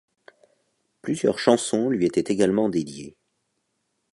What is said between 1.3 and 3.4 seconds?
chansons lui étaient également dédiées.